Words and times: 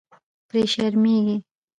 پرې 0.47 0.63
شرمېږي. 0.73 1.37